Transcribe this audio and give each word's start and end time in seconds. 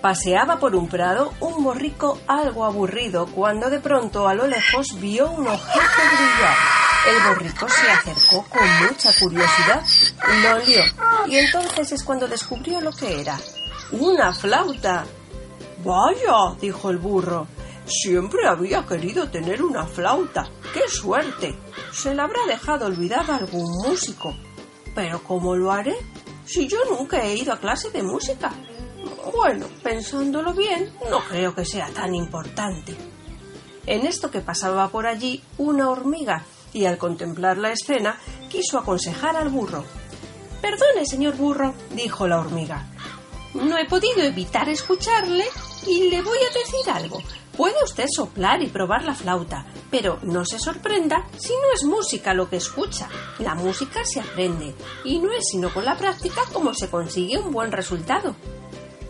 Paseaba 0.00 0.58
por 0.58 0.74
un 0.74 0.88
prado 0.88 1.34
un 1.40 1.62
borrico 1.62 2.18
algo 2.26 2.64
aburrido 2.64 3.26
cuando 3.26 3.68
de 3.68 3.80
pronto 3.80 4.26
a 4.26 4.34
lo 4.34 4.46
lejos 4.46 4.98
vio 4.98 5.30
un 5.30 5.46
objeto 5.46 6.02
brillar. 6.16 6.56
El 7.06 7.28
borrico 7.28 7.68
se 7.68 7.90
acercó 7.90 8.46
con 8.48 8.66
mucha 8.82 9.10
curiosidad, 9.18 9.82
lo 10.42 10.56
olió 10.56 10.82
y 11.28 11.36
entonces 11.36 11.92
es 11.92 12.02
cuando 12.02 12.26
descubrió 12.28 12.80
lo 12.80 12.92
que 12.92 13.20
era. 13.20 13.38
¡Una 13.92 14.32
flauta! 14.32 15.04
Vaya, 15.84 16.56
dijo 16.60 16.90
el 16.90 16.98
burro, 16.98 17.46
siempre 17.86 18.46
había 18.46 18.86
querido 18.86 19.28
tener 19.30 19.62
una 19.62 19.86
flauta. 19.86 20.48
¡Qué 20.72 20.88
suerte! 20.88 21.58
Se 21.92 22.14
la 22.14 22.24
habrá 22.24 22.46
dejado 22.46 22.86
olvidada 22.86 23.36
algún 23.36 23.70
músico. 23.86 24.34
Pero 24.94 25.22
¿cómo 25.22 25.56
lo 25.56 25.70
haré? 25.72 25.96
Si 26.46 26.66
yo 26.68 26.78
nunca 26.88 27.22
he 27.22 27.36
ido 27.36 27.52
a 27.52 27.58
clase 27.60 27.90
de 27.90 28.02
música. 28.02 28.50
Bueno, 29.32 29.66
pensándolo 29.82 30.52
bien, 30.52 30.92
no 31.08 31.20
creo 31.20 31.54
que 31.54 31.64
sea 31.64 31.88
tan 31.88 32.14
importante. 32.14 32.94
En 33.86 34.06
esto 34.06 34.30
que 34.30 34.40
pasaba 34.40 34.88
por 34.88 35.06
allí 35.06 35.42
una 35.58 35.88
hormiga, 35.88 36.44
y 36.72 36.84
al 36.84 36.98
contemplar 36.98 37.58
la 37.58 37.72
escena 37.72 38.18
quiso 38.48 38.78
aconsejar 38.78 39.36
al 39.36 39.48
burro. 39.48 39.84
Perdone, 40.60 41.06
señor 41.06 41.36
burro, 41.36 41.74
dijo 41.90 42.28
la 42.28 42.38
hormiga. 42.40 42.86
No 43.54 43.78
he 43.78 43.86
podido 43.86 44.22
evitar 44.22 44.68
escucharle 44.68 45.44
y 45.86 46.10
le 46.10 46.22
voy 46.22 46.38
a 46.38 46.58
decir 46.58 46.90
algo. 46.92 47.20
Puede 47.56 47.82
usted 47.82 48.06
soplar 48.14 48.62
y 48.62 48.68
probar 48.68 49.04
la 49.04 49.14
flauta, 49.14 49.66
pero 49.90 50.18
no 50.22 50.44
se 50.44 50.58
sorprenda 50.58 51.26
si 51.36 51.52
no 51.52 51.74
es 51.74 51.84
música 51.84 52.32
lo 52.32 52.48
que 52.48 52.56
escucha. 52.56 53.08
La 53.38 53.54
música 53.54 54.04
se 54.04 54.20
aprende 54.20 54.74
y 55.04 55.18
no 55.18 55.32
es 55.32 55.48
sino 55.50 55.72
con 55.72 55.84
la 55.84 55.96
práctica 55.96 56.42
como 56.52 56.74
se 56.74 56.88
consigue 56.88 57.38
un 57.38 57.50
buen 57.50 57.72
resultado. 57.72 58.36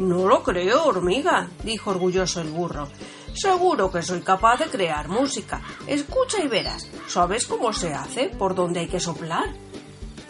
No 0.00 0.26
lo 0.26 0.42
creo, 0.42 0.86
hormiga, 0.86 1.50
dijo 1.62 1.90
orgulloso 1.90 2.40
el 2.40 2.48
burro. 2.48 2.88
Seguro 3.34 3.90
que 3.92 4.02
soy 4.02 4.22
capaz 4.22 4.56
de 4.56 4.64
crear 4.64 5.08
música. 5.08 5.60
Escucha 5.86 6.42
y 6.42 6.48
verás. 6.48 6.88
¿Sabes 7.06 7.46
cómo 7.46 7.70
se 7.74 7.92
hace? 7.92 8.30
¿Por 8.30 8.54
dónde 8.54 8.80
hay 8.80 8.88
que 8.88 8.98
soplar? 8.98 9.50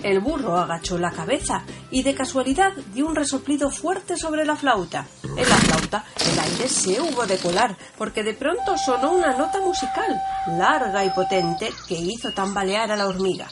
El 0.02 0.18
burro 0.18 0.58
agachó 0.58 0.98
la 0.98 1.12
cabeza 1.12 1.62
y 1.92 2.02
de 2.02 2.14
casualidad 2.14 2.72
dio 2.92 3.06
un 3.06 3.14
resoplido 3.14 3.70
fuerte 3.70 4.16
sobre 4.16 4.44
la 4.44 4.56
flauta. 4.56 5.06
En 5.22 5.48
la 5.48 5.56
flauta 5.56 6.04
el 6.32 6.38
aire 6.38 6.68
se 6.68 7.00
hubo 7.00 7.24
de 7.26 7.38
colar, 7.38 7.76
porque 7.96 8.24
de 8.24 8.34
pronto 8.34 8.76
sonó 8.76 9.12
una 9.12 9.36
nota 9.36 9.60
musical, 9.60 10.20
larga 10.58 11.04
y 11.04 11.10
potente, 11.10 11.70
que 11.86 11.94
hizo 11.94 12.32
tambalear 12.32 12.90
a 12.90 12.96
la 12.96 13.06
hormiga. 13.06 13.46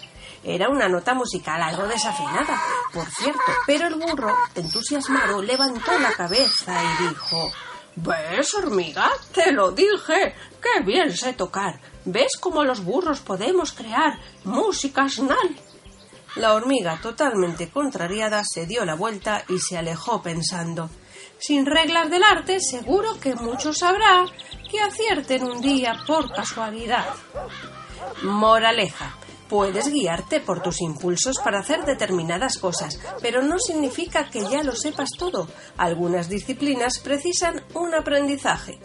Era 0.44 0.69
una 0.69 0.89
nota 0.89 1.14
musical 1.14 1.61
algo 1.62 1.86
desafinada, 1.86 2.61
por 2.92 3.06
cierto, 3.11 3.53
pero 3.67 3.89
el 3.89 3.94
burro, 3.97 4.34
entusiasmado, 4.55 5.42
levantó 5.42 5.98
la 5.98 6.12
cabeza 6.12 6.81
y 6.83 7.08
dijo 7.08 7.50
¿Ves, 7.97 8.55
hormiga? 8.55 9.11
Te 9.33 9.50
lo 9.50 9.72
dije. 9.72 10.34
¡Qué 10.62 10.84
bien 10.84 11.16
sé 11.16 11.33
tocar! 11.33 11.81
¿Ves 12.05 12.36
cómo 12.41 12.62
los 12.62 12.84
burros 12.84 13.20
podemos 13.20 13.72
crear 13.72 14.19
música 14.44 15.09
snal? 15.09 15.56
La 16.37 16.55
hormiga, 16.55 17.00
totalmente 17.03 17.70
contrariada, 17.70 18.44
se 18.44 18.66
dio 18.66 18.84
la 18.84 18.94
vuelta 18.94 19.43
y 19.49 19.59
se 19.59 19.76
alejó 19.76 20.22
pensando 20.22 20.88
Sin 21.41 21.66
reglas 21.66 22.09
del 22.10 22.22
arte, 22.22 22.60
seguro 22.60 23.19
que 23.19 23.34
muchos 23.34 23.78
sabrá 23.78 24.25
que 24.70 24.81
acierten 24.81 25.43
un 25.43 25.60
día 25.60 25.97
por 26.06 26.32
casualidad. 26.32 27.06
Moraleja. 28.22 29.16
Puedes 29.48 29.88
guiarte 29.88 30.41
por 30.41 30.62
tus 30.62 30.81
impulsos 30.82 31.38
para 31.42 31.60
hacer 31.60 31.84
determinadas 31.84 32.59
cosas, 32.59 33.00
pero 33.22 33.42
no 33.42 33.59
significa 33.59 34.28
que 34.28 34.42
ya 34.42 34.62
lo 34.62 34.75
sepas 34.75 35.10
todo. 35.19 35.48
Algunas 35.76 36.28
disciplinas 36.28 36.98
precisan 36.98 37.64
un 37.75 37.94
aprendizaje. 37.94 38.78